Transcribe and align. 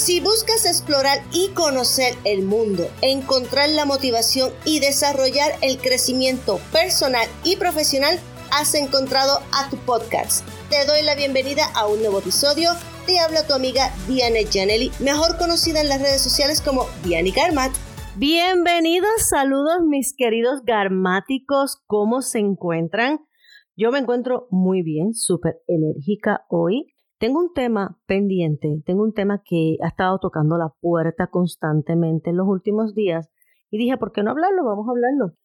Si 0.00 0.18
buscas 0.18 0.64
explorar 0.64 1.18
y 1.30 1.50
conocer 1.50 2.14
el 2.24 2.42
mundo, 2.42 2.88
encontrar 3.02 3.68
la 3.68 3.84
motivación 3.84 4.50
y 4.64 4.80
desarrollar 4.80 5.52
el 5.60 5.76
crecimiento 5.76 6.58
personal 6.72 7.28
y 7.44 7.56
profesional, 7.56 8.18
has 8.50 8.74
encontrado 8.74 9.40
a 9.52 9.68
tu 9.68 9.76
podcast. 9.76 10.48
Te 10.70 10.86
doy 10.86 11.04
la 11.04 11.16
bienvenida 11.16 11.64
a 11.76 11.86
un 11.86 12.00
nuevo 12.00 12.20
episodio. 12.20 12.70
Te 13.04 13.18
habla 13.18 13.46
tu 13.46 13.52
amiga 13.52 13.92
Diane 14.08 14.46
Janelli, 14.50 14.90
mejor 15.00 15.36
conocida 15.36 15.82
en 15.82 15.90
las 15.90 16.00
redes 16.00 16.22
sociales 16.22 16.62
como 16.62 16.86
Diane 17.04 17.32
Garmat. 17.32 17.70
Bienvenidos, 18.16 19.28
saludos 19.28 19.82
mis 19.86 20.14
queridos 20.16 20.62
garmáticos, 20.64 21.82
¿cómo 21.86 22.22
se 22.22 22.38
encuentran? 22.38 23.18
Yo 23.76 23.92
me 23.92 23.98
encuentro 23.98 24.46
muy 24.50 24.80
bien, 24.80 25.12
súper 25.12 25.60
enérgica 25.68 26.46
hoy. 26.48 26.86
Tengo 27.20 27.38
un 27.38 27.52
tema 27.52 28.00
pendiente, 28.06 28.82
tengo 28.86 29.02
un 29.02 29.12
tema 29.12 29.42
que 29.44 29.76
ha 29.82 29.88
estado 29.88 30.18
tocando 30.20 30.56
la 30.56 30.74
puerta 30.80 31.26
constantemente 31.26 32.30
en 32.30 32.38
los 32.38 32.48
últimos 32.48 32.94
días 32.94 33.28
y 33.70 33.76
dije, 33.76 33.98
¿por 33.98 34.12
qué 34.12 34.22
no 34.22 34.30
hablarlo? 34.30 34.64
Vamos 34.64 34.88
a 34.88 34.92
hablarlo. 34.92 35.36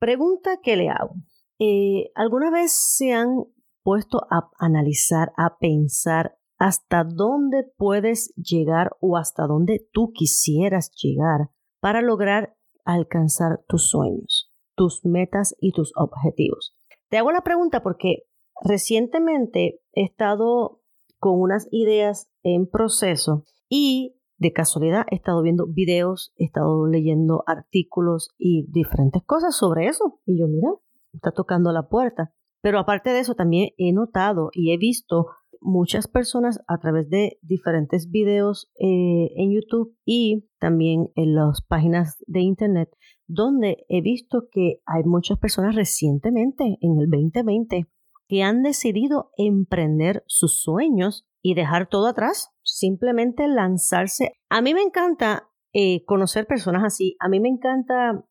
Pregunta 0.00 0.58
que 0.60 0.74
le 0.74 0.88
hago. 0.88 1.14
Eh, 1.60 2.10
¿Alguna 2.16 2.50
vez 2.50 2.72
se 2.72 3.12
han 3.12 3.44
puesto 3.84 4.26
a 4.28 4.50
analizar, 4.58 5.30
a 5.36 5.56
pensar 5.58 6.36
hasta 6.58 7.04
dónde 7.04 7.62
puedes 7.76 8.34
llegar 8.34 8.96
o 8.98 9.16
hasta 9.16 9.46
dónde 9.46 9.88
tú 9.92 10.10
quisieras 10.12 10.90
llegar 11.00 11.50
para 11.78 12.02
lograr 12.02 12.56
alcanzar 12.84 13.60
tus 13.68 13.88
sueños, 13.88 14.52
tus 14.74 15.04
metas 15.04 15.54
y 15.60 15.70
tus 15.70 15.92
objetivos? 15.94 16.76
Te 17.08 17.18
hago 17.18 17.30
la 17.30 17.42
pregunta 17.42 17.84
porque 17.84 18.24
recientemente 18.64 19.80
he 19.92 20.02
estado 20.02 20.79
con 21.20 21.40
unas 21.40 21.68
ideas 21.70 22.28
en 22.42 22.68
proceso 22.68 23.44
y 23.68 24.16
de 24.38 24.52
casualidad 24.52 25.04
he 25.10 25.16
estado 25.16 25.42
viendo 25.42 25.66
videos, 25.66 26.32
he 26.36 26.44
estado 26.44 26.86
leyendo 26.86 27.44
artículos 27.46 28.30
y 28.38 28.66
diferentes 28.72 29.22
cosas 29.22 29.54
sobre 29.54 29.86
eso. 29.86 30.18
Y 30.24 30.40
yo, 30.40 30.48
mira, 30.48 30.70
está 31.12 31.30
tocando 31.30 31.72
la 31.72 31.88
puerta. 31.88 32.32
Pero 32.62 32.78
aparte 32.78 33.10
de 33.10 33.20
eso, 33.20 33.34
también 33.34 33.70
he 33.76 33.92
notado 33.92 34.48
y 34.52 34.72
he 34.72 34.78
visto 34.78 35.26
muchas 35.60 36.08
personas 36.08 36.60
a 36.66 36.78
través 36.78 37.10
de 37.10 37.38
diferentes 37.42 38.10
videos 38.10 38.70
eh, 38.78 39.30
en 39.36 39.52
YouTube 39.52 39.94
y 40.06 40.48
también 40.58 41.10
en 41.16 41.34
las 41.34 41.60
páginas 41.60 42.16
de 42.26 42.40
Internet, 42.40 42.88
donde 43.26 43.84
he 43.90 44.00
visto 44.00 44.48
que 44.50 44.80
hay 44.86 45.04
muchas 45.04 45.38
personas 45.38 45.74
recientemente, 45.74 46.78
en 46.80 46.98
el 46.98 47.10
2020, 47.10 47.86
que 48.30 48.44
han 48.44 48.62
decidido 48.62 49.32
emprender 49.36 50.22
sus 50.28 50.62
sueños 50.62 51.26
y 51.42 51.54
dejar 51.54 51.88
todo 51.88 52.06
atrás, 52.06 52.50
simplemente 52.62 53.48
lanzarse. 53.48 54.34
A 54.48 54.62
mí 54.62 54.72
me 54.72 54.82
encanta 54.82 55.50
eh, 55.72 56.04
conocer 56.04 56.46
personas 56.46 56.84
así, 56.84 57.16
a 57.18 57.28
mí 57.28 57.40
me 57.40 57.48
encanta, 57.48 58.24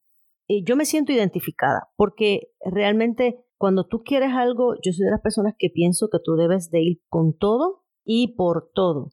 eh, 0.47 0.64
yo 0.64 0.77
me 0.77 0.86
siento 0.86 1.11
identificada, 1.11 1.89
porque 1.97 2.53
realmente 2.64 3.44
cuando 3.58 3.88
tú 3.88 4.03
quieres 4.03 4.31
algo, 4.33 4.75
yo 4.81 4.94
soy 4.94 5.03
de 5.03 5.11
las 5.11 5.22
personas 5.22 5.53
que 5.59 5.70
pienso 5.70 6.08
que 6.09 6.20
tú 6.23 6.36
debes 6.38 6.72
de 6.72 6.80
ir 6.80 7.02
con 7.09 7.38
todo 7.38 7.83
y 8.05 8.36
por 8.38 8.72
todo. 8.73 9.11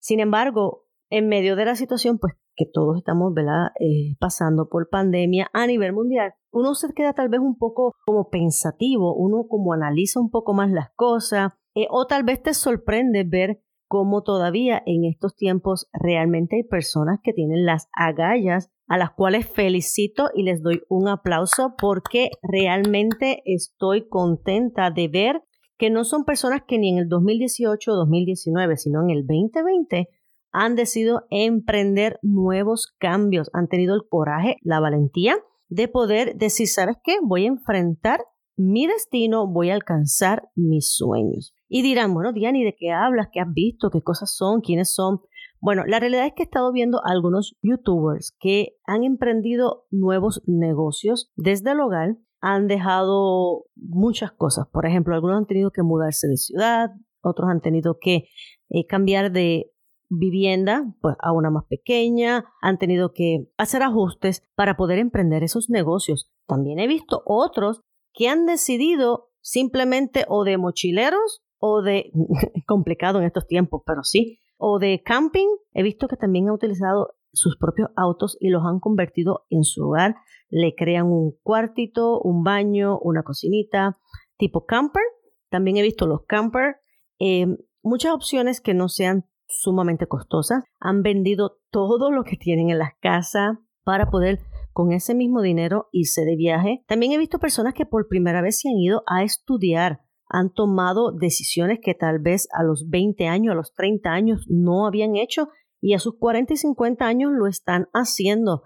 Sin 0.00 0.20
embargo, 0.20 0.86
en 1.08 1.28
medio 1.28 1.56
de 1.56 1.64
la 1.64 1.76
situación, 1.76 2.18
pues 2.18 2.34
que 2.56 2.66
todos 2.66 2.96
estamos 2.98 3.32
eh, 3.80 4.16
pasando 4.18 4.68
por 4.68 4.88
pandemia 4.88 5.48
a 5.52 5.66
nivel 5.66 5.92
mundial, 5.92 6.32
uno 6.52 6.74
se 6.74 6.92
queda 6.94 7.12
tal 7.12 7.28
vez 7.28 7.40
un 7.40 7.56
poco 7.56 7.94
como 8.06 8.28
pensativo, 8.30 9.14
uno 9.14 9.46
como 9.48 9.72
analiza 9.72 10.20
un 10.20 10.30
poco 10.30 10.54
más 10.54 10.70
las 10.70 10.88
cosas, 10.96 11.52
eh, 11.74 11.86
o 11.90 12.06
tal 12.06 12.24
vez 12.24 12.42
te 12.42 12.54
sorprende 12.54 13.24
ver 13.24 13.60
cómo 13.88 14.22
todavía 14.22 14.82
en 14.86 15.04
estos 15.04 15.36
tiempos 15.36 15.88
realmente 15.92 16.56
hay 16.56 16.64
personas 16.64 17.20
que 17.22 17.32
tienen 17.32 17.66
las 17.66 17.88
agallas 17.92 18.70
a 18.88 18.98
las 18.98 19.10
cuales 19.12 19.46
felicito 19.46 20.30
y 20.34 20.42
les 20.42 20.62
doy 20.62 20.82
un 20.88 21.08
aplauso 21.08 21.74
porque 21.78 22.30
realmente 22.42 23.42
estoy 23.44 24.08
contenta 24.08 24.90
de 24.90 25.08
ver 25.08 25.42
que 25.78 25.90
no 25.90 26.04
son 26.04 26.24
personas 26.24 26.62
que 26.66 26.78
ni 26.78 26.90
en 26.90 26.98
el 26.98 27.08
2018 27.08 27.92
o 27.92 27.96
2019, 27.96 28.76
sino 28.76 29.02
en 29.02 29.10
el 29.10 29.26
2020 29.26 30.08
han 30.58 30.74
decidido 30.74 31.26
emprender 31.28 32.18
nuevos 32.22 32.94
cambios, 32.98 33.50
han 33.52 33.68
tenido 33.68 33.94
el 33.94 34.08
coraje, 34.08 34.56
la 34.62 34.80
valentía 34.80 35.36
de 35.68 35.86
poder 35.86 36.36
decir, 36.36 36.66
¿sabes 36.66 36.96
qué? 37.04 37.18
Voy 37.22 37.44
a 37.44 37.48
enfrentar 37.48 38.20
mi 38.56 38.86
destino, 38.86 39.46
voy 39.46 39.68
a 39.68 39.74
alcanzar 39.74 40.48
mis 40.54 40.94
sueños. 40.94 41.54
Y 41.68 41.82
dirán, 41.82 42.14
bueno, 42.14 42.32
Diana, 42.32 42.58
de 42.60 42.74
qué 42.74 42.90
hablas? 42.90 43.28
¿Qué 43.30 43.40
has 43.40 43.52
visto? 43.52 43.90
¿Qué 43.90 44.00
cosas 44.00 44.34
son? 44.34 44.62
¿Quiénes 44.62 44.94
son? 44.94 45.20
Bueno, 45.60 45.84
la 45.86 46.00
realidad 46.00 46.24
es 46.24 46.32
que 46.32 46.44
he 46.44 46.46
estado 46.46 46.72
viendo 46.72 47.02
algunos 47.04 47.54
youtubers 47.60 48.34
que 48.40 48.78
han 48.86 49.04
emprendido 49.04 49.84
nuevos 49.90 50.42
negocios 50.46 51.32
desde 51.36 51.72
el 51.72 51.80
hogar, 51.80 52.16
han 52.40 52.66
dejado 52.66 53.66
muchas 53.74 54.32
cosas. 54.32 54.66
Por 54.72 54.86
ejemplo, 54.86 55.14
algunos 55.14 55.36
han 55.36 55.46
tenido 55.46 55.70
que 55.70 55.82
mudarse 55.82 56.28
de 56.28 56.38
ciudad, 56.38 56.92
otros 57.20 57.50
han 57.50 57.60
tenido 57.60 57.98
que 58.00 58.28
eh, 58.70 58.86
cambiar 58.86 59.32
de 59.32 59.70
vivienda 60.08 60.94
pues, 61.00 61.16
a 61.20 61.32
una 61.32 61.50
más 61.50 61.64
pequeña, 61.68 62.44
han 62.60 62.78
tenido 62.78 63.12
que 63.12 63.48
hacer 63.56 63.82
ajustes 63.82 64.42
para 64.54 64.76
poder 64.76 64.98
emprender 64.98 65.42
esos 65.42 65.68
negocios. 65.70 66.30
También 66.46 66.78
he 66.78 66.86
visto 66.86 67.22
otros 67.26 67.80
que 68.12 68.28
han 68.28 68.46
decidido 68.46 69.30
simplemente 69.40 70.24
o 70.28 70.44
de 70.44 70.58
mochileros 70.58 71.42
o 71.58 71.82
de, 71.82 72.10
complicado 72.66 73.18
en 73.18 73.26
estos 73.26 73.46
tiempos, 73.46 73.82
pero 73.86 74.02
sí, 74.02 74.38
o 74.58 74.78
de 74.78 75.02
camping. 75.04 75.48
He 75.72 75.82
visto 75.82 76.08
que 76.08 76.16
también 76.16 76.48
han 76.48 76.54
utilizado 76.54 77.14
sus 77.32 77.56
propios 77.56 77.90
autos 77.96 78.36
y 78.40 78.48
los 78.48 78.64
han 78.64 78.80
convertido 78.80 79.44
en 79.50 79.64
su 79.64 79.88
hogar. 79.88 80.16
Le 80.48 80.74
crean 80.74 81.06
un 81.06 81.36
cuartito, 81.42 82.20
un 82.20 82.42
baño, 82.42 82.98
una 82.98 83.22
cocinita, 83.22 83.98
tipo 84.38 84.64
camper. 84.64 85.02
También 85.50 85.76
he 85.76 85.82
visto 85.82 86.06
los 86.06 86.22
camper. 86.26 86.76
Eh, 87.18 87.46
muchas 87.82 88.12
opciones 88.12 88.60
que 88.60 88.74
no 88.74 88.88
sean 88.88 89.26
sumamente 89.48 90.06
costosas. 90.06 90.64
Han 90.80 91.02
vendido 91.02 91.58
todo 91.70 92.10
lo 92.10 92.24
que 92.24 92.36
tienen 92.36 92.70
en 92.70 92.78
las 92.78 92.92
casas 93.00 93.58
para 93.84 94.10
poder 94.10 94.40
con 94.72 94.92
ese 94.92 95.14
mismo 95.14 95.40
dinero 95.40 95.88
irse 95.92 96.24
de 96.24 96.36
viaje. 96.36 96.84
También 96.86 97.12
he 97.12 97.18
visto 97.18 97.38
personas 97.38 97.74
que 97.74 97.86
por 97.86 98.08
primera 98.08 98.42
vez 98.42 98.60
se 98.60 98.68
han 98.68 98.76
ido 98.76 99.02
a 99.06 99.22
estudiar, 99.22 100.00
han 100.28 100.52
tomado 100.52 101.12
decisiones 101.12 101.78
que 101.80 101.94
tal 101.94 102.18
vez 102.18 102.48
a 102.52 102.62
los 102.62 102.88
20 102.88 103.26
años, 103.26 103.52
a 103.52 103.56
los 103.56 103.74
30 103.74 104.10
años 104.10 104.44
no 104.48 104.86
habían 104.86 105.16
hecho 105.16 105.48
y 105.80 105.94
a 105.94 105.98
sus 105.98 106.18
40 106.18 106.54
y 106.54 106.56
50 106.56 107.06
años 107.06 107.32
lo 107.32 107.46
están 107.46 107.88
haciendo. 107.92 108.64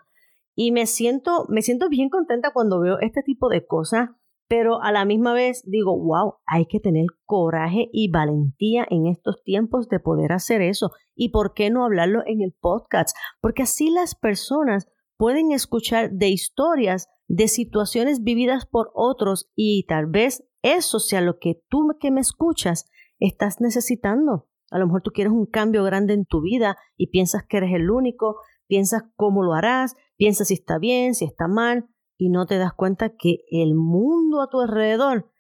Y 0.55 0.73
me 0.73 0.87
siento, 0.87 1.47
me 1.49 1.63
siento 1.63 1.89
bien 1.89 2.09
contenta 2.09 2.53
cuando 2.53 2.81
veo 2.81 2.99
este 3.01 3.23
tipo 3.23 3.49
de 3.49 3.67
cosas 3.67 4.11
pero 4.51 4.83
a 4.83 4.91
la 4.91 5.05
misma 5.05 5.33
vez 5.33 5.63
digo, 5.65 5.97
wow, 5.97 6.35
hay 6.45 6.67
que 6.67 6.81
tener 6.81 7.07
coraje 7.25 7.89
y 7.93 8.11
valentía 8.11 8.85
en 8.91 9.07
estos 9.07 9.45
tiempos 9.45 9.89
de 9.89 10.01
poder 10.01 10.33
hacer 10.33 10.61
eso. 10.61 10.91
¿Y 11.15 11.29
por 11.29 11.55
qué 11.55 11.71
no 11.71 11.85
hablarlo 11.85 12.25
en 12.27 12.43
el 12.43 12.53
podcast? 12.61 13.17
Porque 13.41 13.63
así 13.63 13.91
las 13.91 14.17
personas 14.17 14.89
pueden 15.17 15.53
escuchar 15.53 16.11
de 16.11 16.31
historias, 16.31 17.09
de 17.29 17.47
situaciones 17.47 18.25
vividas 18.25 18.67
por 18.67 18.91
otros 18.93 19.53
y 19.55 19.87
tal 19.87 20.07
vez 20.07 20.43
eso 20.63 20.99
sea 20.99 21.21
lo 21.21 21.39
que 21.39 21.63
tú 21.69 21.87
que 22.01 22.11
me 22.11 22.21
escuchas 22.21 22.91
estás 23.21 23.61
necesitando. 23.61 24.49
A 24.73 24.81
lo 24.81 24.87
mejor 24.87 25.03
tú 25.03 25.13
quieres 25.13 25.33
un 25.33 25.47
cambio 25.47 25.85
grande 25.85 26.13
en 26.13 26.25
tu 26.25 26.41
vida 26.41 26.77
y 26.97 27.11
piensas 27.11 27.45
que 27.49 27.59
eres 27.59 27.73
el 27.73 27.89
único, 27.89 28.41
piensas 28.67 29.05
cómo 29.15 29.45
lo 29.45 29.55
harás, 29.55 29.95
piensas 30.17 30.49
si 30.49 30.55
está 30.55 30.79
bien, 30.79 31.15
si 31.15 31.25
está 31.25 31.47
mal 31.47 31.89
y 32.21 32.29
no 32.29 32.45
te 32.45 32.59
das 32.59 32.75
cuenta 32.75 33.17
que 33.17 33.47
el 33.51 33.75
mundo 33.75 34.43
a 34.43 34.51
tu 34.51 34.61
alrededor 34.61 35.31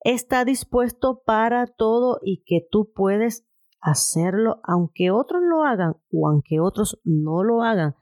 está 0.00 0.44
dispuesto 0.44 1.22
para 1.24 1.68
todo 1.68 2.18
y 2.24 2.42
que 2.44 2.66
tú 2.68 2.90
puedes 2.92 3.46
hacerlo 3.80 4.60
aunque 4.64 5.12
otros 5.12 5.42
lo 5.48 5.62
hagan 5.62 5.94
o 6.10 6.28
aunque 6.28 6.58
otros 6.58 7.00
no 7.04 7.44
lo 7.44 7.62
hagan. 7.62 7.94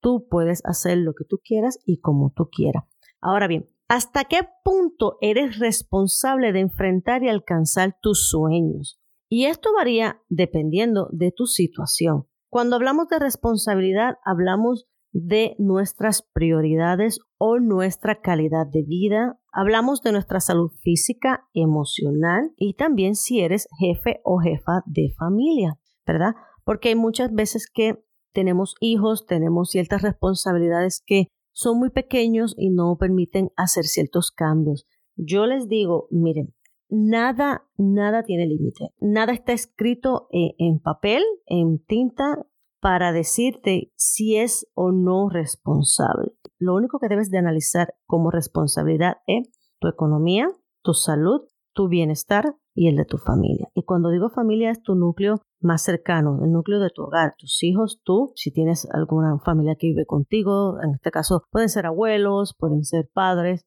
Tú 0.00 0.26
puedes 0.30 0.64
hacer 0.64 0.96
lo 0.96 1.12
que 1.12 1.26
tú 1.26 1.40
quieras 1.44 1.78
y 1.84 2.00
como 2.00 2.32
tú 2.34 2.48
quieras. 2.50 2.84
Ahora 3.20 3.48
bien, 3.48 3.68
¿hasta 3.86 4.24
qué 4.24 4.48
punto 4.64 5.18
eres 5.20 5.58
responsable 5.58 6.52
de 6.52 6.60
enfrentar 6.60 7.22
y 7.22 7.28
alcanzar 7.28 7.98
tus 8.00 8.30
sueños? 8.30 8.98
Y 9.28 9.44
esto 9.44 9.74
varía 9.76 10.22
dependiendo 10.30 11.10
de 11.12 11.32
tu 11.32 11.44
situación. 11.44 12.28
Cuando 12.48 12.76
hablamos 12.76 13.08
de 13.08 13.18
responsabilidad, 13.18 14.14
hablamos 14.24 14.86
de 15.14 15.54
nuestras 15.58 16.22
prioridades 16.22 17.20
o 17.38 17.60
nuestra 17.60 18.20
calidad 18.20 18.66
de 18.66 18.82
vida. 18.82 19.38
Hablamos 19.52 20.02
de 20.02 20.10
nuestra 20.10 20.40
salud 20.40 20.72
física, 20.82 21.48
emocional 21.54 22.52
y 22.56 22.74
también 22.74 23.14
si 23.14 23.40
eres 23.40 23.68
jefe 23.78 24.20
o 24.24 24.40
jefa 24.40 24.82
de 24.86 25.14
familia, 25.16 25.78
¿verdad? 26.04 26.34
Porque 26.64 26.88
hay 26.88 26.96
muchas 26.96 27.32
veces 27.32 27.70
que 27.72 28.04
tenemos 28.32 28.74
hijos, 28.80 29.24
tenemos 29.26 29.70
ciertas 29.70 30.02
responsabilidades 30.02 31.00
que 31.06 31.28
son 31.52 31.78
muy 31.78 31.90
pequeños 31.90 32.56
y 32.58 32.70
no 32.70 32.96
permiten 32.98 33.50
hacer 33.56 33.84
ciertos 33.84 34.32
cambios. 34.32 34.84
Yo 35.14 35.46
les 35.46 35.68
digo, 35.68 36.08
miren, 36.10 36.52
nada, 36.88 37.68
nada 37.76 38.24
tiene 38.24 38.46
límite. 38.46 38.88
Nada 38.98 39.32
está 39.32 39.52
escrito 39.52 40.26
en, 40.32 40.50
en 40.58 40.80
papel, 40.80 41.22
en 41.46 41.78
tinta, 41.84 42.44
para 42.84 43.12
decirte 43.12 43.90
si 43.96 44.36
es 44.36 44.70
o 44.74 44.92
no 44.92 45.30
responsable. 45.30 46.36
Lo 46.58 46.74
único 46.74 46.98
que 46.98 47.08
debes 47.08 47.30
de 47.30 47.38
analizar 47.38 47.94
como 48.04 48.30
responsabilidad 48.30 49.14
es 49.26 49.48
tu 49.80 49.88
economía, 49.88 50.48
tu 50.82 50.92
salud, 50.92 51.48
tu 51.72 51.88
bienestar 51.88 52.56
y 52.74 52.88
el 52.88 52.96
de 52.96 53.06
tu 53.06 53.16
familia. 53.16 53.70
Y 53.72 53.84
cuando 53.84 54.10
digo 54.10 54.28
familia 54.28 54.70
es 54.70 54.82
tu 54.82 54.96
núcleo 54.96 55.40
más 55.62 55.80
cercano, 55.80 56.40
el 56.44 56.52
núcleo 56.52 56.78
de 56.78 56.90
tu 56.90 57.04
hogar, 57.04 57.32
tus 57.38 57.62
hijos, 57.62 58.02
tú, 58.04 58.32
si 58.34 58.52
tienes 58.52 58.86
alguna 58.92 59.38
familia 59.38 59.76
que 59.78 59.86
vive 59.86 60.04
contigo, 60.04 60.76
en 60.82 60.90
este 60.90 61.10
caso 61.10 61.44
pueden 61.50 61.70
ser 61.70 61.86
abuelos, 61.86 62.54
pueden 62.58 62.84
ser 62.84 63.08
padres, 63.14 63.64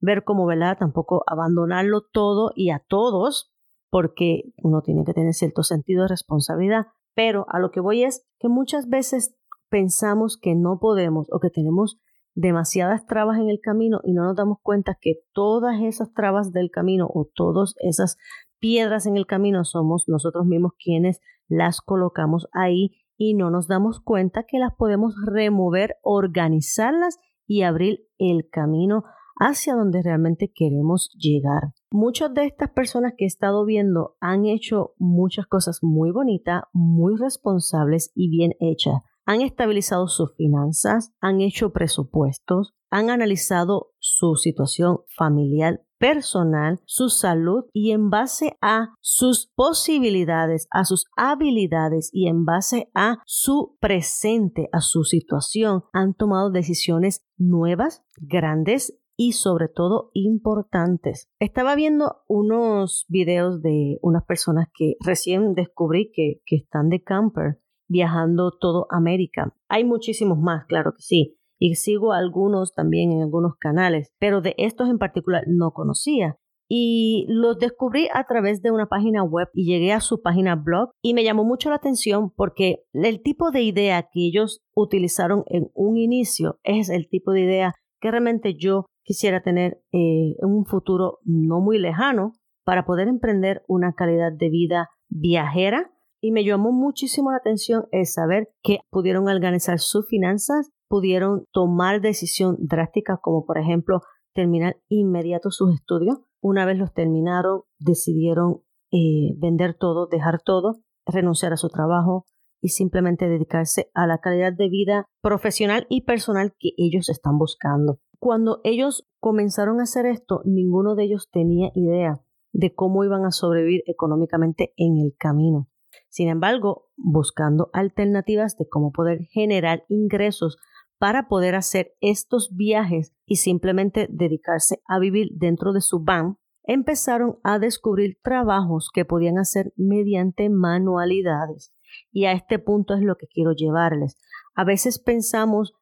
ver 0.00 0.24
cómo, 0.24 0.44
¿verdad? 0.44 0.76
Tampoco 0.76 1.22
abandonarlo 1.28 2.00
todo 2.12 2.50
y 2.56 2.70
a 2.70 2.82
todos, 2.88 3.54
porque 3.90 4.52
uno 4.60 4.82
tiene 4.82 5.04
que 5.04 5.14
tener 5.14 5.34
cierto 5.34 5.62
sentido 5.62 6.02
de 6.02 6.08
responsabilidad. 6.08 6.86
Pero 7.16 7.46
a 7.48 7.58
lo 7.58 7.72
que 7.72 7.80
voy 7.80 8.04
es 8.04 8.24
que 8.38 8.48
muchas 8.48 8.88
veces 8.88 9.34
pensamos 9.70 10.38
que 10.40 10.54
no 10.54 10.78
podemos 10.78 11.26
o 11.32 11.40
que 11.40 11.50
tenemos 11.50 11.98
demasiadas 12.34 13.06
trabas 13.06 13.38
en 13.38 13.48
el 13.48 13.58
camino 13.60 14.00
y 14.04 14.12
no 14.12 14.22
nos 14.22 14.36
damos 14.36 14.58
cuenta 14.62 14.98
que 15.00 15.22
todas 15.32 15.80
esas 15.80 16.12
trabas 16.12 16.52
del 16.52 16.70
camino 16.70 17.08
o 17.12 17.24
todas 17.34 17.74
esas 17.78 18.18
piedras 18.58 19.06
en 19.06 19.16
el 19.16 19.26
camino 19.26 19.64
somos 19.64 20.04
nosotros 20.06 20.44
mismos 20.46 20.72
quienes 20.78 21.20
las 21.48 21.80
colocamos 21.80 22.48
ahí 22.52 22.90
y 23.16 23.32
no 23.32 23.50
nos 23.50 23.66
damos 23.66 24.00
cuenta 24.00 24.44
que 24.46 24.58
las 24.58 24.74
podemos 24.74 25.14
remover, 25.24 25.96
organizarlas 26.02 27.18
y 27.46 27.62
abrir 27.62 28.06
el 28.18 28.50
camino 28.50 29.04
hacia 29.40 29.74
donde 29.74 30.02
realmente 30.02 30.52
queremos 30.54 31.10
llegar. 31.18 31.72
Muchas 31.90 32.34
de 32.34 32.46
estas 32.46 32.70
personas 32.70 33.12
que 33.16 33.24
he 33.24 33.28
estado 33.28 33.64
viendo 33.64 34.16
han 34.20 34.44
hecho 34.46 34.94
muchas 34.98 35.46
cosas 35.46 35.78
muy 35.82 36.10
bonitas, 36.10 36.64
muy 36.72 37.16
responsables 37.16 38.10
y 38.14 38.28
bien 38.28 38.52
hechas. 38.60 39.02
Han 39.24 39.40
estabilizado 39.40 40.08
sus 40.08 40.34
finanzas, 40.36 41.12
han 41.20 41.40
hecho 41.40 41.72
presupuestos, 41.72 42.74
han 42.90 43.10
analizado 43.10 43.92
su 43.98 44.36
situación 44.36 45.00
familiar 45.16 45.86
personal, 45.98 46.80
su 46.84 47.08
salud 47.08 47.64
y 47.72 47.92
en 47.92 48.10
base 48.10 48.56
a 48.60 48.94
sus 49.00 49.50
posibilidades, 49.54 50.68
a 50.70 50.84
sus 50.84 51.06
habilidades 51.16 52.10
y 52.12 52.28
en 52.28 52.44
base 52.44 52.90
a 52.94 53.18
su 53.24 53.76
presente, 53.80 54.68
a 54.72 54.80
su 54.80 55.04
situación, 55.04 55.84
han 55.92 56.14
tomado 56.14 56.50
decisiones 56.50 57.24
nuevas, 57.36 58.04
grandes 58.16 58.98
y 59.16 59.32
sobre 59.32 59.68
todo 59.68 60.10
importantes. 60.12 61.28
Estaba 61.40 61.74
viendo 61.74 62.16
unos 62.28 63.06
videos 63.08 63.62
de 63.62 63.98
unas 64.02 64.24
personas 64.24 64.68
que 64.74 64.96
recién 65.00 65.54
descubrí 65.54 66.10
que, 66.12 66.40
que 66.44 66.56
están 66.56 66.88
de 66.88 67.02
camper 67.02 67.60
viajando 67.88 68.50
todo 68.50 68.86
América. 68.90 69.54
Hay 69.68 69.84
muchísimos 69.84 70.38
más, 70.38 70.66
claro 70.66 70.92
que 70.92 71.02
sí. 71.02 71.38
Y 71.58 71.76
sigo 71.76 72.12
algunos 72.12 72.74
también 72.74 73.12
en 73.12 73.22
algunos 73.22 73.56
canales, 73.58 74.12
pero 74.18 74.42
de 74.42 74.54
estos 74.58 74.90
en 74.90 74.98
particular 74.98 75.44
no 75.46 75.70
conocía. 75.70 76.36
Y 76.68 77.26
los 77.28 77.58
descubrí 77.58 78.08
a 78.12 78.24
través 78.24 78.60
de 78.60 78.72
una 78.72 78.86
página 78.86 79.22
web 79.22 79.48
y 79.54 79.66
llegué 79.66 79.92
a 79.92 80.00
su 80.00 80.20
página 80.20 80.56
blog 80.56 80.90
y 81.00 81.14
me 81.14 81.22
llamó 81.22 81.44
mucho 81.44 81.70
la 81.70 81.76
atención 81.76 82.32
porque 82.34 82.82
el 82.92 83.22
tipo 83.22 83.52
de 83.52 83.62
idea 83.62 84.02
que 84.02 84.26
ellos 84.26 84.62
utilizaron 84.74 85.44
en 85.46 85.70
un 85.74 85.96
inicio 85.96 86.58
es 86.64 86.90
el 86.90 87.08
tipo 87.08 87.30
de 87.30 87.42
idea 87.42 87.74
que 88.00 88.10
realmente 88.10 88.54
yo 88.54 88.86
quisiera 89.06 89.40
tener 89.42 89.80
eh, 89.92 90.34
un 90.42 90.66
futuro 90.66 91.20
no 91.24 91.60
muy 91.60 91.78
lejano 91.78 92.32
para 92.64 92.84
poder 92.84 93.08
emprender 93.08 93.62
una 93.68 93.94
calidad 93.94 94.32
de 94.32 94.50
vida 94.50 94.90
viajera 95.08 95.92
y 96.20 96.32
me 96.32 96.44
llamó 96.44 96.72
muchísimo 96.72 97.30
la 97.30 97.38
atención 97.38 97.86
el 97.92 98.06
saber 98.06 98.48
que 98.62 98.80
pudieron 98.90 99.28
organizar 99.28 99.78
sus 99.78 100.08
finanzas, 100.08 100.70
pudieron 100.88 101.44
tomar 101.52 102.00
decisiones 102.00 102.58
drásticas 102.60 103.18
como 103.22 103.46
por 103.46 103.58
ejemplo 103.58 104.00
terminar 104.34 104.76
inmediato 104.88 105.50
sus 105.50 105.72
estudios. 105.74 106.18
Una 106.42 106.64
vez 106.64 106.76
los 106.76 106.92
terminaron, 106.92 107.62
decidieron 107.78 108.62
eh, 108.90 109.34
vender 109.38 109.74
todo, 109.74 110.08
dejar 110.08 110.40
todo, 110.42 110.80
renunciar 111.06 111.52
a 111.52 111.56
su 111.56 111.68
trabajo 111.68 112.26
y 112.60 112.70
simplemente 112.70 113.28
dedicarse 113.28 113.90
a 113.94 114.06
la 114.06 114.18
calidad 114.18 114.52
de 114.52 114.68
vida 114.68 115.06
profesional 115.22 115.86
y 115.88 116.02
personal 116.02 116.54
que 116.58 116.70
ellos 116.76 117.08
están 117.08 117.38
buscando. 117.38 118.00
Cuando 118.18 118.60
ellos 118.64 119.08
comenzaron 119.20 119.80
a 119.80 119.84
hacer 119.84 120.06
esto, 120.06 120.42
ninguno 120.44 120.94
de 120.94 121.04
ellos 121.04 121.28
tenía 121.30 121.70
idea 121.74 122.20
de 122.52 122.74
cómo 122.74 123.04
iban 123.04 123.24
a 123.24 123.30
sobrevivir 123.30 123.82
económicamente 123.86 124.72
en 124.76 124.96
el 124.98 125.14
camino. 125.18 125.68
Sin 126.08 126.28
embargo, 126.28 126.88
buscando 126.96 127.68
alternativas 127.72 128.56
de 128.56 128.68
cómo 128.68 128.92
poder 128.92 129.24
generar 129.30 129.84
ingresos 129.88 130.56
para 130.98 131.28
poder 131.28 131.54
hacer 131.54 131.94
estos 132.00 132.54
viajes 132.56 133.14
y 133.26 133.36
simplemente 133.36 134.08
dedicarse 134.10 134.80
a 134.88 134.98
vivir 134.98 135.28
dentro 135.34 135.72
de 135.72 135.82
su 135.82 136.02
van, 136.02 136.38
empezaron 136.62 137.38
a 137.44 137.58
descubrir 137.58 138.18
trabajos 138.22 138.90
que 138.92 139.04
podían 139.04 139.38
hacer 139.38 139.72
mediante 139.76 140.48
manualidades. 140.48 141.72
Y 142.10 142.24
a 142.24 142.32
este 142.32 142.58
punto 142.58 142.94
es 142.94 143.02
lo 143.02 143.16
que 143.16 143.28
quiero 143.28 143.52
llevarles. 143.52 144.18
A 144.54 144.64
veces 144.64 144.98
pensamos 144.98 145.74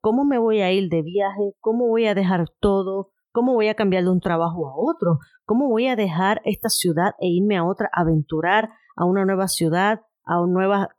cómo 0.00 0.24
me 0.24 0.38
voy 0.38 0.60
a 0.60 0.72
ir 0.72 0.88
de 0.88 1.02
viaje, 1.02 1.54
cómo 1.60 1.88
voy 1.88 2.06
a 2.06 2.14
dejar 2.14 2.46
todo, 2.60 3.10
cómo 3.32 3.54
voy 3.54 3.68
a 3.68 3.74
cambiar 3.74 4.04
de 4.04 4.10
un 4.10 4.20
trabajo 4.20 4.68
a 4.68 4.74
otro, 4.76 5.18
cómo 5.44 5.68
voy 5.68 5.86
a 5.88 5.96
dejar 5.96 6.40
esta 6.44 6.68
ciudad 6.68 7.12
e 7.20 7.28
irme 7.28 7.56
a 7.56 7.64
otra, 7.64 7.88
aventurar 7.92 8.70
a 8.96 9.04
una 9.04 9.24
nueva 9.24 9.48
ciudad, 9.48 10.02
a 10.24 10.40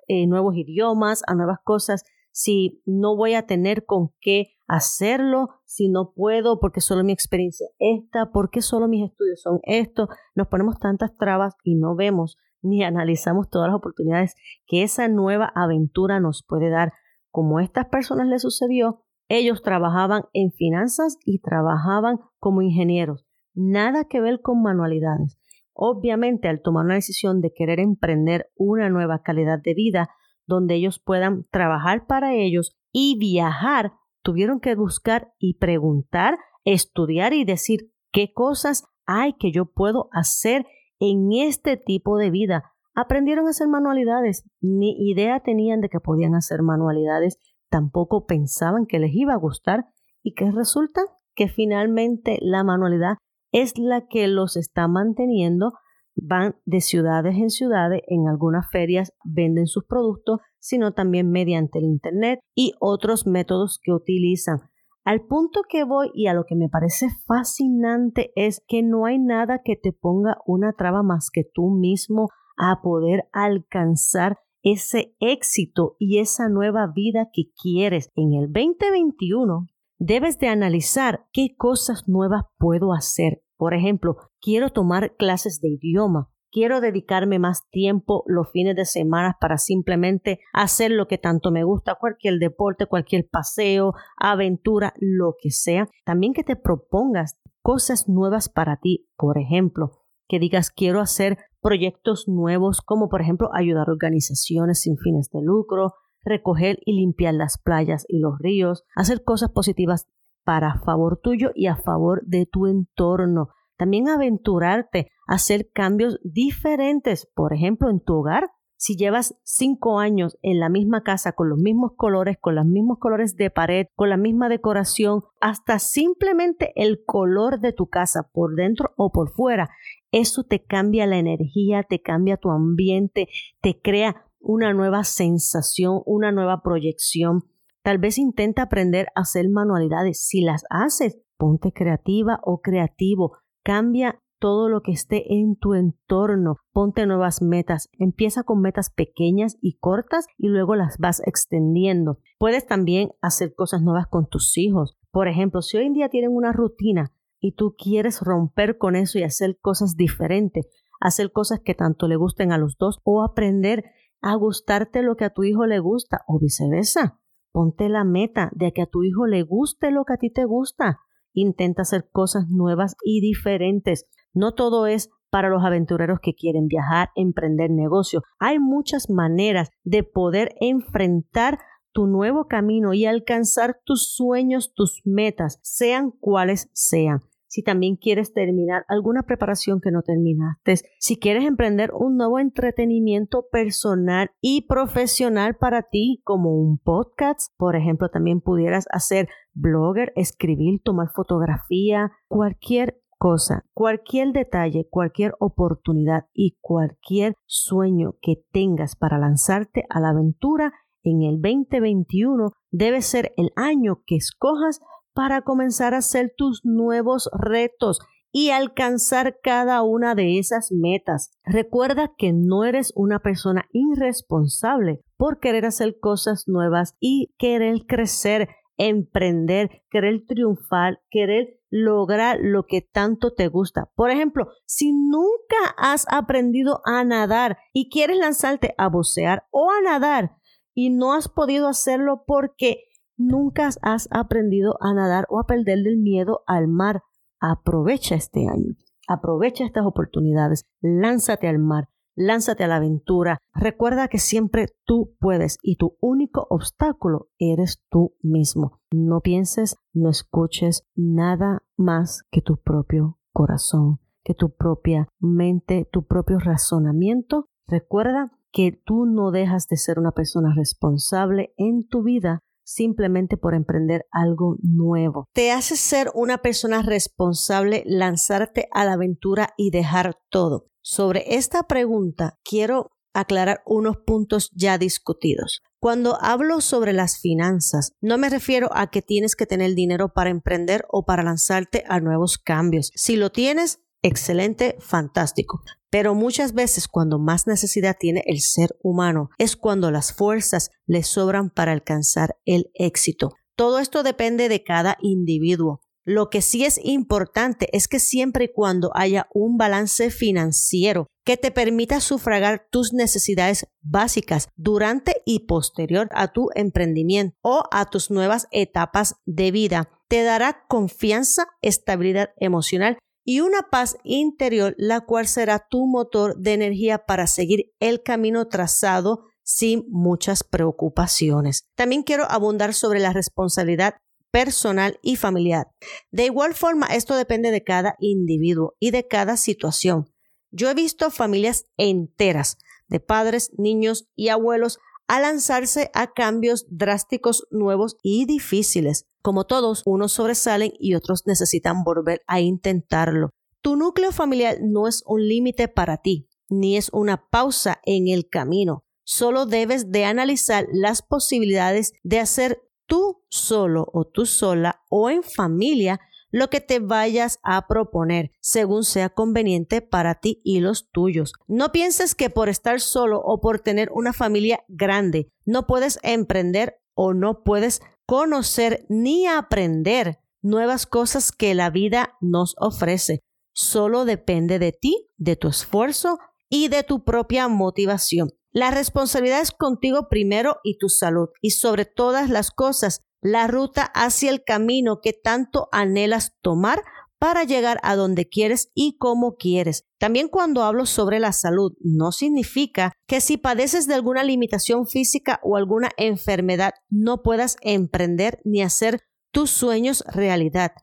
eh, 0.08 0.28
nuevos 0.28 0.56
idiomas, 0.56 1.24
a 1.28 1.36
nuevas 1.36 1.60
cosas, 1.64 2.04
si 2.32 2.82
no 2.86 3.16
voy 3.16 3.36
a 3.36 3.46
tener 3.46 3.86
con 3.86 4.10
qué 4.20 4.56
hacerlo, 4.68 5.50
si 5.66 5.90
no 5.90 6.14
puedo, 6.16 6.60
porque 6.60 6.82
solo 6.82 7.04
mi 7.04 7.14
experiencia 7.14 7.68
es 7.78 8.02
esta, 8.04 8.32
porque 8.32 8.62
solo 8.62 8.88
mis 8.88 9.10
estudios 9.10 9.42
son 9.42 9.60
estos, 9.64 10.10
nos 10.34 10.48
ponemos 10.48 10.80
tantas 10.80 11.16
trabas 11.16 11.56
y 11.64 11.76
no 11.76 11.96
vemos 11.96 12.38
ni 12.64 12.84
analizamos 12.84 13.50
todas 13.50 13.68
las 13.68 13.78
oportunidades 13.78 14.36
que 14.66 14.82
esa 14.84 15.08
nueva 15.08 15.52
aventura 15.54 16.20
nos 16.20 16.44
puede 16.48 16.70
dar. 16.70 16.94
Como 17.34 17.58
a 17.58 17.64
estas 17.64 17.88
personas 17.88 18.28
les 18.28 18.44
sucedió, 18.44 19.02
ellos 19.28 19.64
trabajaban 19.64 20.26
en 20.34 20.52
finanzas 20.52 21.18
y 21.26 21.40
trabajaban 21.40 22.20
como 22.38 22.62
ingenieros. 22.62 23.26
Nada 23.56 24.06
que 24.06 24.22
ver 24.22 24.42
con 24.42 24.62
manualidades. 24.62 25.40
Obviamente, 25.74 26.48
al 26.48 26.62
tomar 26.62 26.86
una 26.86 26.94
decisión 26.94 27.42
de 27.42 27.52
querer 27.52 27.80
emprender 27.80 28.52
una 28.56 28.88
nueva 28.90 29.24
calidad 29.24 29.58
de 29.60 29.74
vida 29.74 30.10
donde 30.46 30.76
ellos 30.76 31.02
puedan 31.04 31.48
trabajar 31.50 32.06
para 32.06 32.36
ellos 32.36 32.78
y 32.92 33.18
viajar, 33.18 33.94
tuvieron 34.22 34.60
que 34.60 34.76
buscar 34.76 35.34
y 35.40 35.56
preguntar, 35.56 36.38
estudiar 36.66 37.34
y 37.34 37.46
decir 37.46 37.92
qué 38.12 38.32
cosas 38.32 38.84
hay 39.08 39.34
que 39.40 39.52
yo 39.52 39.66
puedo 39.66 40.08
hacer 40.12 40.68
en 41.00 41.32
este 41.34 41.78
tipo 41.78 42.20
de 42.20 42.30
vida. 42.30 42.73
Aprendieron 42.96 43.48
a 43.48 43.52
hacer 43.52 43.68
manualidades, 43.68 44.48
ni 44.62 44.96
idea 45.10 45.40
tenían 45.40 45.82
de 45.82 45.90
que 45.90 46.00
podían 46.00 46.36
hacer 46.36 46.62
manualidades, 46.62 47.40
tampoco 47.70 48.26
pensaban 48.26 48.86
que 48.86 49.00
les 49.00 49.14
iba 49.14 49.34
a 49.34 49.38
gustar 49.38 49.88
y 50.22 50.36
que 50.36 50.52
resulta 50.52 51.02
que 51.36 51.48
finalmente 51.48 52.38
la 52.42 52.64
manualidad 52.64 53.18
es 53.52 53.80
la 53.80 54.06
que 54.08 54.28
los 54.28 54.58
está 54.58 54.88
manteniendo. 54.88 55.74
Van 56.16 56.56
de 56.66 56.82
ciudades 56.82 57.36
en 57.36 57.50
ciudades, 57.50 58.04
en 58.08 58.28
algunas 58.28 58.70
ferias 58.72 59.14
venden 59.26 59.66
sus 59.66 59.86
productos, 59.86 60.42
sino 60.60 60.94
también 60.94 61.32
mediante 61.32 61.80
el 61.80 61.86
Internet 61.86 62.40
y 62.54 62.74
otros 62.80 63.26
métodos 63.26 63.80
que 63.82 63.92
utilizan. 63.92 64.60
Al 65.04 65.26
punto 65.26 65.64
que 65.68 65.84
voy 65.84 66.12
y 66.14 66.28
a 66.28 66.36
lo 66.36 66.46
que 66.46 66.56
me 66.56 66.70
parece 66.70 67.08
fascinante 67.26 68.32
es 68.36 68.64
que 68.68 68.84
no 68.84 69.06
hay 69.06 69.18
nada 69.18 69.62
que 69.66 69.76
te 69.76 69.92
ponga 69.92 70.38
una 70.46 70.74
traba 70.74 71.02
más 71.02 71.30
que 71.34 71.44
tú 71.44 71.72
mismo 71.72 72.30
a 72.58 72.82
poder 72.82 73.30
alcanzar 73.32 74.40
ese 74.62 75.16
éxito 75.20 75.96
y 76.00 76.20
esa 76.20 76.48
nueva 76.50 76.88
vida 76.88 77.30
que 77.34 77.52
quieres 77.62 78.12
en 78.16 78.34
el 78.34 78.52
2021 78.52 79.68
debes 80.00 80.40
de 80.40 80.48
analizar 80.48 81.28
qué 81.32 81.56
cosas 81.58 82.08
nuevas 82.08 82.44
puedo 82.58 82.94
hacer. 82.94 83.44
Por 83.58 83.74
ejemplo, 83.74 84.18
quiero 84.42 84.70
tomar 84.70 85.16
clases 85.16 85.62
de 85.62 85.70
idioma, 85.70 86.30
quiero 86.52 86.82
dedicarme 86.82 87.40
más 87.40 87.68
tiempo 87.70 88.24
los 88.28 88.52
fines 88.52 88.76
de 88.76 88.86
semana 88.86 89.38
para 89.40 89.58
simplemente 89.58 90.40
hacer 90.54 90.92
lo 90.92 91.08
que 91.08 91.18
tanto 91.18 91.52
me 91.52 91.64
gusta, 91.64 91.96
cualquier 91.96 92.40
deporte, 92.40 92.86
cualquier 92.86 93.28
paseo, 93.30 93.94
aventura, 94.18 94.94
lo 94.98 95.36
que 95.42 95.52
sea. 95.52 95.88
También 96.06 96.34
que 96.34 96.44
te 96.44 96.56
propongas 96.56 97.40
cosas 97.62 98.08
nuevas 98.08 98.50
para 98.50 98.78
ti, 98.78 99.10
por 99.18 99.38
ejemplo, 99.38 100.04
que 100.28 100.40
digas 100.40 100.70
quiero 100.70 101.00
hacer 101.00 101.38
proyectos 101.64 102.28
nuevos 102.28 102.82
como 102.82 103.10
por 103.10 103.22
ejemplo 103.22 103.50
ayudar 103.54 103.90
a 103.90 103.94
organizaciones 103.94 104.82
sin 104.82 104.98
fines 104.98 105.30
de 105.32 105.42
lucro, 105.42 105.94
recoger 106.24 106.78
y 106.86 106.94
limpiar 106.94 107.34
las 107.34 107.58
playas 107.58 108.06
y 108.08 108.20
los 108.20 108.38
ríos, 108.38 108.84
hacer 108.96 109.24
cosas 109.24 109.50
positivas 109.50 110.08
para 110.44 110.80
favor 110.86 111.20
tuyo 111.22 111.52
y 111.56 111.68
a 111.68 111.76
favor 111.76 112.22
de 112.26 112.46
tu 112.46 112.68
entorno. 112.68 113.48
También 113.78 114.08
aventurarte 114.08 115.08
a 115.28 115.36
hacer 115.36 115.70
cambios 115.74 116.20
diferentes, 116.24 117.28
por 117.34 117.54
ejemplo, 117.54 117.90
en 117.90 118.02
tu 118.02 118.16
hogar. 118.16 118.50
Si 118.84 118.98
llevas 118.98 119.40
cinco 119.46 120.00
años 120.00 120.38
en 120.42 120.60
la 120.60 120.68
misma 120.68 121.04
casa 121.04 121.32
con 121.32 121.48
los 121.48 121.58
mismos 121.58 121.94
colores, 121.96 122.36
con 122.38 122.56
los 122.56 122.66
mismos 122.66 122.98
colores 123.00 123.38
de 123.38 123.50
pared, 123.50 123.86
con 123.96 124.10
la 124.10 124.18
misma 124.18 124.50
decoración, 124.50 125.22
hasta 125.40 125.80
simplemente 125.80 126.74
el 126.76 127.06
color 127.06 127.62
de 127.62 127.72
tu 127.72 127.88
casa 127.88 128.30
por 128.34 128.56
dentro 128.56 128.92
o 128.98 129.10
por 129.10 129.32
fuera, 129.32 129.70
eso 130.12 130.44
te 130.44 130.66
cambia 130.66 131.08
la 131.08 131.18
energía, 131.18 131.84
te 131.84 132.02
cambia 132.02 132.36
tu 132.36 132.52
ambiente, 132.52 133.30
te 133.62 133.80
crea 133.80 134.26
una 134.42 134.74
nueva 134.74 135.06
sensación, 135.06 136.02
una 136.06 136.34
nueva 136.34 136.62
proyección. 136.62 137.46
Tal 137.84 138.00
vez 138.00 138.18
intenta 138.18 138.64
aprender 138.64 139.08
a 139.16 139.22
hacer 139.22 139.48
manualidades. 139.48 140.26
Si 140.28 140.42
las 140.42 140.66
haces, 140.70 141.22
ponte 141.38 141.72
creativa 141.72 142.42
o 142.44 142.60
creativo. 142.60 143.38
Cambia 143.64 144.22
todo 144.44 144.68
lo 144.68 144.82
que 144.82 144.92
esté 144.92 145.36
en 145.36 145.56
tu 145.56 145.74
entorno. 145.74 146.58
Ponte 146.74 147.06
nuevas 147.06 147.42
metas. 147.42 147.88
Empieza 147.98 148.44
con 148.44 148.60
metas 148.60 148.90
pequeñas 148.90 149.58
y 149.62 149.78
cortas 149.78 150.28
y 150.38 150.50
luego 150.50 150.76
las 150.76 150.98
vas 150.98 151.22
extendiendo. 151.26 152.20
Puedes 152.40 152.68
también 152.68 153.12
hacer 153.22 153.56
cosas 153.56 153.82
nuevas 153.84 154.08
con 154.08 154.28
tus 154.28 154.58
hijos. 154.58 154.98
Por 155.12 155.30
ejemplo, 155.30 155.62
si 155.62 155.78
hoy 155.78 155.86
en 155.86 155.94
día 155.94 156.10
tienen 156.10 156.36
una 156.36 156.52
rutina 156.52 157.14
y 157.40 157.54
tú 157.54 157.76
quieres 157.78 158.20
romper 158.20 158.78
con 158.78 158.98
eso 158.98 159.18
y 159.18 159.24
hacer 159.24 159.58
cosas 159.62 159.96
diferentes, 159.96 160.68
hacer 161.00 161.32
cosas 161.32 161.62
que 161.64 161.74
tanto 161.74 162.10
le 162.10 162.18
gusten 162.18 162.52
a 162.52 162.58
los 162.58 162.76
dos 162.78 163.00
o 163.06 163.24
aprender 163.24 163.86
a 164.20 164.36
gustarte 164.36 165.04
lo 165.04 165.16
que 165.16 165.24
a 165.24 165.30
tu 165.30 165.46
hijo 165.46 165.66
le 165.68 165.80
gusta 165.80 166.26
o 166.28 166.38
viceversa. 166.38 167.18
Ponte 167.54 167.88
la 167.88 168.04
meta 168.04 168.50
de 168.54 168.74
que 168.74 168.82
a 168.82 168.88
tu 168.88 169.04
hijo 169.04 169.26
le 169.26 169.44
guste 169.44 169.90
lo 169.90 170.04
que 170.04 170.14
a 170.16 170.18
ti 170.18 170.30
te 170.30 170.44
gusta. 170.44 171.00
Intenta 171.32 171.84
hacer 171.84 172.10
cosas 172.12 172.50
nuevas 172.50 172.98
y 173.06 173.22
diferentes. 173.22 174.06
No 174.34 174.54
todo 174.54 174.88
es 174.88 175.10
para 175.30 175.50
los 175.50 175.64
aventureros 175.64 176.20
que 176.22 176.36
quieren 176.36 176.68
viajar, 176.68 177.10
emprender 177.16 177.72
negocio. 177.72 178.22
Hay 178.40 178.60
muchas 178.60 179.10
maneras 179.10 179.70
de 179.84 180.04
poder 180.04 180.54
enfrentar 180.60 181.58
tu 181.92 182.08
nuevo 182.08 182.48
camino 182.48 182.94
y 182.94 183.06
alcanzar 183.06 183.78
tus 183.86 184.14
sueños, 184.14 184.74
tus 184.74 185.02
metas, 185.06 185.60
sean 185.62 186.12
cuales 186.12 186.70
sean. 186.74 187.22
Si 187.48 187.62
también 187.62 187.98
quieres 187.98 188.34
terminar 188.34 188.84
alguna 188.88 189.22
preparación 189.22 189.80
que 189.80 189.92
no 189.92 190.02
terminaste, 190.02 190.90
si 190.98 191.20
quieres 191.20 191.46
emprender 191.46 191.92
un 191.94 192.18
nuevo 192.18 192.40
entretenimiento 192.40 193.46
personal 193.52 194.32
y 194.42 194.66
profesional 194.68 195.56
para 195.56 195.84
ti, 195.84 196.22
como 196.24 196.56
un 196.56 196.80
podcast, 196.80 197.54
por 197.56 197.76
ejemplo, 197.76 198.10
también 198.10 198.42
pudieras 198.42 198.88
hacer 198.90 199.30
blogger, 199.54 200.14
escribir, 200.16 200.82
tomar 200.84 201.10
fotografía, 201.14 202.12
cualquier 202.28 203.03
cosa, 203.24 203.64
cualquier 203.74 204.34
detalle, 204.34 204.86
cualquier 204.90 205.34
oportunidad 205.40 206.26
y 206.34 206.58
cualquier 206.60 207.36
sueño 207.46 208.16
que 208.22 208.44
tengas 208.52 208.98
para 208.98 209.18
lanzarte 209.18 209.86
a 209.90 210.02
la 210.02 210.10
aventura 210.10 210.74
en 211.04 211.22
el 211.22 211.42
2021 211.42 212.52
debe 212.72 213.02
ser 213.02 213.32
el 213.38 213.52
año 213.56 214.02
que 214.06 214.18
escojas 214.18 214.82
para 215.14 215.42
comenzar 215.44 215.94
a 215.94 216.00
hacer 216.00 216.34
tus 216.36 216.66
nuevos 216.66 217.30
retos 217.32 218.00
y 218.34 218.50
alcanzar 218.50 219.38
cada 219.42 219.84
una 219.84 220.16
de 220.16 220.38
esas 220.38 220.74
metas. 220.74 221.32
Recuerda 221.46 222.12
que 222.18 222.34
no 222.34 222.66
eres 222.66 222.92
una 222.94 223.20
persona 223.20 223.70
irresponsable 223.72 225.00
por 225.16 225.40
querer 225.40 225.66
hacer 225.66 225.98
cosas 225.98 226.44
nuevas 226.48 226.98
y 227.00 227.34
querer 227.38 227.86
crecer, 227.88 228.50
emprender, 228.88 229.84
querer 229.90 230.26
triunfar, 230.26 231.02
querer 231.10 231.60
lograr 231.70 232.38
lo 232.42 232.66
que 232.68 232.82
tanto 232.82 233.34
te 233.34 233.48
gusta. 233.48 233.90
Por 233.96 234.12
ejemplo, 234.12 234.48
si 234.66 234.94
nunca 234.94 235.74
has 235.78 236.06
aprendido 236.10 236.82
a 236.86 237.04
nadar 237.04 237.58
y 237.74 237.90
quieres 237.90 238.18
lanzarte 238.18 238.76
a 238.78 238.88
bucear 238.88 239.48
o 239.52 239.72
a 239.72 239.82
nadar 239.82 240.38
y 240.74 240.90
no 240.90 241.14
has 241.14 241.28
podido 241.30 241.68
hacerlo 241.68 242.24
porque 242.28 242.86
nunca 243.18 243.70
has 243.82 244.08
aprendido 244.12 244.78
a 244.82 244.94
nadar 244.94 245.26
o 245.30 245.40
a 245.40 245.46
perder 245.46 245.80
el 245.80 245.98
miedo 245.98 246.44
al 246.48 246.68
mar, 246.68 247.04
aprovecha 247.40 248.16
este 248.16 248.48
año. 248.48 248.76
Aprovecha 249.08 249.66
estas 249.66 249.86
oportunidades, 249.86 250.66
lánzate 250.80 251.48
al 251.48 251.60
mar, 251.60 251.90
lánzate 252.16 252.64
a 252.64 252.68
la 252.68 252.78
aventura. 252.78 253.38
Recuerda 253.54 254.08
que 254.08 254.20
siempre 254.20 254.68
tú 254.86 255.16
puedes 255.20 255.58
y 255.62 255.78
tu 255.78 255.98
único 256.00 256.48
obstáculo 256.50 257.30
eres 257.38 257.82
tú 257.90 258.16
mismo. 258.22 258.80
No 258.92 259.22
pienses, 259.22 259.78
no 259.94 260.10
escuches 260.10 260.84
nada 260.96 261.64
más 261.78 262.24
que 262.32 262.42
tu 262.42 262.58
propio 262.58 263.20
corazón, 263.32 264.00
que 264.24 264.34
tu 264.34 264.56
propia 264.56 265.08
mente, 265.20 265.88
tu 265.92 266.06
propio 266.06 266.40
razonamiento. 266.40 267.48
Recuerda 267.68 268.32
que 268.52 268.72
tú 268.72 269.06
no 269.06 269.32
dejas 269.32 269.68
de 269.68 269.78
ser 269.78 270.00
una 270.00 270.12
persona 270.12 270.54
responsable 270.56 271.54
en 271.58 271.88
tu 271.88 272.04
vida 272.04 272.40
simplemente 272.66 273.38
por 273.38 273.56
emprender 273.56 274.06
algo 274.12 274.56
nuevo. 274.62 275.28
Te 275.34 275.52
hace 275.52 275.76
ser 275.76 276.12
una 276.14 276.38
persona 276.38 276.82
responsable 276.82 277.84
lanzarte 277.86 278.70
a 278.72 278.86
la 278.86 278.94
aventura 278.94 279.50
y 279.58 279.72
dejar 279.72 280.16
todo. 280.30 280.68
Sobre 280.86 281.36
esta 281.36 281.64
pregunta 281.64 282.38
quiero 282.44 282.92
aclarar 283.14 283.64
unos 283.66 283.98
puntos 284.06 284.52
ya 284.54 284.78
discutidos. 284.78 285.62
Cuando 285.80 286.18
hablo 286.22 286.60
sobre 286.60 286.92
las 286.92 287.20
finanzas, 287.20 287.94
no 288.02 288.18
me 288.18 288.30
refiero 288.30 288.70
a 288.74 288.88
que 288.88 289.02
tienes 289.02 289.38
que 289.38 289.46
tener 289.46 289.76
dinero 289.76 290.14
para 290.14 290.30
emprender 290.30 290.86
o 290.90 291.06
para 291.06 291.24
lanzarte 291.24 291.86
a 291.88 292.02
nuevos 292.02 292.38
cambios. 292.38 292.92
Si 292.96 293.16
lo 293.16 293.32
tienes, 293.32 293.80
excelente, 294.02 294.76
fantástico. 294.80 295.62
Pero 295.90 296.16
muchas 296.16 296.54
veces 296.54 296.90
cuando 296.90 297.18
más 297.18 297.48
necesidad 297.48 297.96
tiene 297.98 298.24
el 298.26 298.42
ser 298.42 298.76
humano 298.82 299.30
es 299.38 299.56
cuando 299.56 299.90
las 299.90 300.12
fuerzas 300.12 300.70
le 300.86 301.04
sobran 301.04 301.50
para 301.50 301.72
alcanzar 301.72 302.36
el 302.44 302.72
éxito. 302.74 303.32
Todo 303.56 303.80
esto 303.80 304.04
depende 304.04 304.50
de 304.50 304.64
cada 304.64 304.98
individuo. 305.02 305.83
Lo 306.06 306.30
que 306.30 306.42
sí 306.42 306.66
es 306.66 306.80
importante 306.84 307.70
es 307.72 307.88
que 307.88 308.00
siempre 308.00 308.46
y 308.46 308.52
cuando 308.52 308.92
haya 308.94 309.28
un 309.34 309.58
balance 309.58 310.10
financiero 310.10 311.08
que 311.24 311.38
te 311.38 311.52
permita 311.52 312.02
sufragar 312.02 312.68
tus 312.70 312.92
necesidades 312.92 313.68
básicas 313.82 314.50
durante 314.58 315.22
y 315.26 315.46
posterior 315.46 316.10
a 316.12 316.34
tu 316.34 316.50
emprendimiento 316.56 317.38
o 317.42 317.64
a 317.72 317.90
tus 317.90 318.12
nuevas 318.12 318.48
etapas 318.52 319.16
de 319.26 319.52
vida, 319.52 319.90
te 320.10 320.24
dará 320.24 320.66
confianza, 320.68 321.48
estabilidad 321.62 322.32
emocional 322.38 322.98
y 323.26 323.40
una 323.40 323.70
paz 323.72 323.96
interior, 324.04 324.76
la 324.78 325.02
cual 325.02 325.28
será 325.28 325.66
tu 325.70 325.88
motor 325.88 326.38
de 326.38 326.54
energía 326.54 327.06
para 327.06 327.28
seguir 327.28 327.72
el 327.80 328.04
camino 328.04 328.50
trazado 328.50 329.28
sin 329.44 329.86
muchas 329.90 330.44
preocupaciones. 330.44 331.64
También 331.76 332.04
quiero 332.04 332.30
abundar 332.30 332.74
sobre 332.74 333.00
la 333.00 333.14
responsabilidad 333.14 333.96
personal 334.34 335.00
y 335.04 335.16
familiar. 335.16 335.68
De 336.12 336.26
igual 336.26 336.56
forma, 336.56 336.88
esto 336.88 337.16
depende 337.16 337.52
de 337.52 337.64
cada 337.64 337.96
individuo 338.00 338.74
y 338.80 338.90
de 338.90 339.08
cada 339.08 339.38
situación. 339.38 340.10
Yo 340.50 340.72
he 340.72 340.74
visto 340.74 341.12
familias 341.12 341.66
enteras 341.78 342.58
de 342.88 343.00
padres, 343.00 343.52
niños 343.60 344.10
y 344.16 344.30
abuelos 344.30 344.80
a 345.08 345.22
lanzarse 345.22 345.92
a 345.94 346.14
cambios 346.14 346.66
drásticos, 346.68 347.46
nuevos 347.52 347.98
y 348.02 348.26
difíciles. 348.26 349.06
Como 349.22 349.46
todos, 349.46 349.84
unos 349.86 350.14
sobresalen 350.14 350.74
y 350.80 350.96
otros 350.96 351.28
necesitan 351.28 351.84
volver 351.84 352.24
a 352.26 352.42
intentarlo. 352.42 353.30
Tu 353.62 353.76
núcleo 353.76 354.12
familiar 354.12 354.58
no 354.62 354.88
es 354.88 355.04
un 355.06 355.28
límite 355.28 355.68
para 355.68 355.98
ti, 355.98 356.28
ni 356.50 356.76
es 356.76 356.90
una 356.92 357.30
pausa 357.30 357.82
en 357.86 358.08
el 358.08 358.28
camino. 358.30 358.84
Solo 359.04 359.46
debes 359.46 359.92
de 359.92 360.06
analizar 360.06 360.66
las 360.72 361.04
posibilidades 361.04 361.94
de 362.04 362.20
hacer 362.20 362.64
tú 362.86 363.24
solo 363.30 363.88
o 363.94 364.06
tú 364.06 364.26
sola 364.26 364.84
o 364.90 365.10
en 365.10 365.24
familia 365.24 366.00
lo 366.34 366.50
que 366.50 366.62
te 366.62 366.80
vayas 366.80 367.40
a 367.44 367.68
proponer, 367.68 368.32
según 368.42 368.84
sea 368.84 369.10
conveniente 369.10 369.82
para 369.82 370.16
ti 370.16 370.42
y 370.44 370.62
los 370.62 370.90
tuyos. 370.90 371.34
No 371.48 371.72
pienses 371.72 372.16
que 372.16 372.32
por 372.32 372.50
estar 372.50 372.82
solo 372.82 373.22
o 373.24 373.40
por 373.40 373.60
tener 373.60 373.90
una 373.94 374.14
familia 374.14 374.64
grande 374.68 375.32
no 375.46 375.68
puedes 375.68 376.00
emprender 376.02 376.82
o 376.96 377.14
no 377.14 377.44
puedes 377.44 377.82
conocer 378.08 378.86
ni 378.90 379.28
aprender 379.28 380.20
nuevas 380.42 380.88
cosas 380.88 381.32
que 381.32 381.54
la 381.54 381.70
vida 381.70 382.18
nos 382.20 382.56
ofrece. 382.58 383.20
Solo 383.54 384.04
depende 384.04 384.58
de 384.58 384.72
ti, 384.72 385.10
de 385.18 385.36
tu 385.36 385.48
esfuerzo 385.48 386.18
y 386.50 386.68
de 386.68 386.82
tu 386.82 387.04
propia 387.04 387.48
motivación. 387.48 388.30
La 388.54 388.70
responsabilidad 388.70 389.42
es 389.42 389.52
contigo 389.52 390.08
primero 390.10 390.58
y 390.64 390.78
tu 390.78 390.88
salud. 390.88 391.30
Y 391.42 391.52
sobre 391.52 391.86
todas 391.86 392.30
las 392.30 392.52
cosas, 392.52 393.02
la 393.20 393.48
ruta 393.48 393.84
hacia 393.84 394.30
el 394.30 394.44
camino 394.44 395.02
que 395.02 395.12
tanto 395.12 395.70
anhelas 395.72 396.36
tomar 396.42 396.84
para 397.18 397.46
llegar 397.46 397.80
a 397.84 397.96
donde 397.96 398.28
quieres 398.28 398.70
y 398.76 398.98
como 398.98 399.38
quieres. 399.38 399.86
También 399.98 400.28
cuando 400.28 400.62
hablo 400.62 400.86
sobre 400.86 401.20
la 401.20 401.32
salud, 401.32 401.74
no 401.80 402.12
significa 402.12 402.92
que 403.08 403.22
si 403.22 403.38
padeces 403.38 403.88
de 403.88 403.96
alguna 403.96 404.24
limitación 404.24 404.86
física 404.86 405.40
o 405.42 405.56
alguna 405.56 405.90
enfermedad 405.98 406.74
no 406.90 407.24
puedas 407.24 407.56
emprender 407.62 408.40
ni 408.44 408.62
hacer 408.62 409.02
tus 409.32 409.50
sueños 409.50 410.04
realidad. 410.06 410.74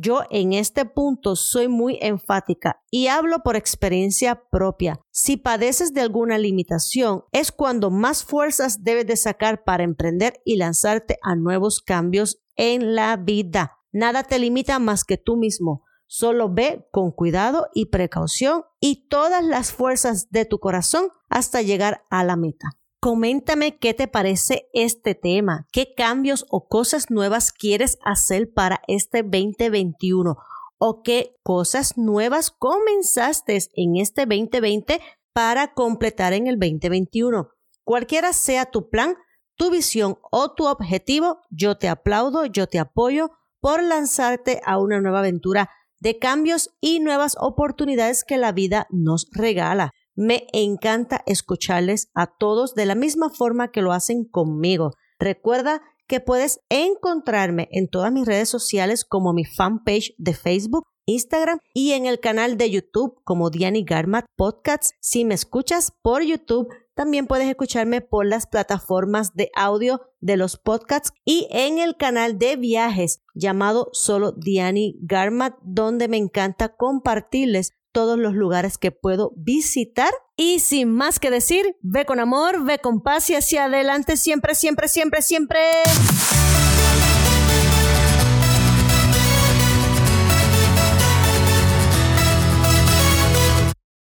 Yo 0.00 0.22
en 0.30 0.52
este 0.52 0.84
punto 0.84 1.34
soy 1.34 1.66
muy 1.66 1.98
enfática 2.00 2.80
y 2.88 3.08
hablo 3.08 3.40
por 3.42 3.56
experiencia 3.56 4.44
propia. 4.48 5.00
Si 5.10 5.36
padeces 5.36 5.92
de 5.92 6.02
alguna 6.02 6.38
limitación, 6.38 7.24
es 7.32 7.50
cuando 7.50 7.90
más 7.90 8.22
fuerzas 8.22 8.84
debes 8.84 9.08
de 9.08 9.16
sacar 9.16 9.64
para 9.64 9.82
emprender 9.82 10.40
y 10.44 10.54
lanzarte 10.54 11.18
a 11.22 11.34
nuevos 11.34 11.80
cambios 11.80 12.38
en 12.54 12.94
la 12.94 13.16
vida. 13.16 13.78
Nada 13.90 14.22
te 14.22 14.38
limita 14.38 14.78
más 14.78 15.02
que 15.02 15.16
tú 15.16 15.36
mismo. 15.36 15.82
Solo 16.06 16.48
ve 16.48 16.86
con 16.92 17.10
cuidado 17.10 17.66
y 17.74 17.86
precaución 17.86 18.62
y 18.78 19.08
todas 19.08 19.44
las 19.44 19.72
fuerzas 19.72 20.30
de 20.30 20.44
tu 20.44 20.60
corazón 20.60 21.08
hasta 21.28 21.60
llegar 21.60 22.04
a 22.08 22.22
la 22.22 22.36
meta. 22.36 22.68
Coméntame 23.00 23.78
qué 23.78 23.94
te 23.94 24.08
parece 24.08 24.68
este 24.72 25.14
tema, 25.14 25.68
qué 25.70 25.94
cambios 25.94 26.44
o 26.50 26.66
cosas 26.66 27.10
nuevas 27.10 27.52
quieres 27.52 27.96
hacer 28.04 28.52
para 28.52 28.82
este 28.88 29.22
2021 29.22 30.36
o 30.78 31.02
qué 31.04 31.36
cosas 31.44 31.96
nuevas 31.96 32.50
comenzaste 32.50 33.56
en 33.76 33.96
este 33.96 34.26
2020 34.26 35.00
para 35.32 35.74
completar 35.74 36.32
en 36.32 36.48
el 36.48 36.58
2021. 36.58 37.48
Cualquiera 37.84 38.32
sea 38.32 38.66
tu 38.66 38.90
plan, 38.90 39.14
tu 39.54 39.70
visión 39.70 40.18
o 40.32 40.52
tu 40.54 40.66
objetivo, 40.66 41.38
yo 41.50 41.78
te 41.78 41.88
aplaudo, 41.88 42.46
yo 42.46 42.66
te 42.66 42.80
apoyo 42.80 43.30
por 43.60 43.80
lanzarte 43.80 44.60
a 44.64 44.78
una 44.78 45.00
nueva 45.00 45.20
aventura 45.20 45.70
de 46.00 46.18
cambios 46.18 46.70
y 46.80 46.98
nuevas 46.98 47.36
oportunidades 47.38 48.24
que 48.24 48.38
la 48.38 48.50
vida 48.50 48.88
nos 48.90 49.28
regala. 49.30 49.92
Me 50.20 50.48
encanta 50.52 51.22
escucharles 51.26 52.10
a 52.12 52.26
todos 52.26 52.74
de 52.74 52.86
la 52.86 52.96
misma 52.96 53.30
forma 53.30 53.70
que 53.70 53.82
lo 53.82 53.92
hacen 53.92 54.24
conmigo. 54.24 54.90
Recuerda 55.20 55.80
que 56.08 56.18
puedes 56.18 56.58
encontrarme 56.70 57.68
en 57.70 57.86
todas 57.86 58.10
mis 58.10 58.26
redes 58.26 58.48
sociales 58.48 59.04
como 59.04 59.32
mi 59.32 59.44
fanpage 59.44 60.16
de 60.18 60.34
Facebook, 60.34 60.88
Instagram 61.06 61.60
y 61.72 61.92
en 61.92 62.06
el 62.06 62.18
canal 62.18 62.56
de 62.56 62.68
YouTube 62.68 63.20
como 63.22 63.50
Diani 63.50 63.84
Garmat 63.84 64.24
Podcasts. 64.34 64.90
Si 65.00 65.24
me 65.24 65.34
escuchas 65.34 65.92
por 66.02 66.24
YouTube, 66.24 66.66
también 66.94 67.28
puedes 67.28 67.48
escucharme 67.48 68.00
por 68.00 68.26
las 68.26 68.48
plataformas 68.48 69.34
de 69.34 69.52
audio 69.54 70.00
de 70.18 70.36
los 70.36 70.56
podcasts 70.56 71.12
y 71.24 71.46
en 71.52 71.78
el 71.78 71.96
canal 71.96 72.40
de 72.40 72.56
viajes 72.56 73.20
llamado 73.36 73.88
solo 73.92 74.32
Diani 74.32 74.98
Garmat, 75.02 75.54
donde 75.62 76.08
me 76.08 76.16
encanta 76.16 76.74
compartirles 76.74 77.74
todos 77.98 78.16
los 78.16 78.32
lugares 78.34 78.78
que 78.78 78.92
puedo 78.92 79.32
visitar. 79.34 80.12
Y 80.36 80.60
sin 80.60 80.88
más 80.88 81.18
que 81.18 81.32
decir, 81.32 81.74
ve 81.80 82.04
con 82.04 82.20
amor, 82.20 82.64
ve 82.64 82.78
con 82.78 83.02
paz 83.02 83.28
y 83.28 83.34
hacia 83.34 83.64
adelante 83.64 84.16
siempre, 84.16 84.54
siempre, 84.54 84.86
siempre, 84.86 85.20
siempre. 85.20 85.58